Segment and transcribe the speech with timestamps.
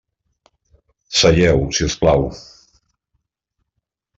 [1.17, 2.23] Seieu, si us plau.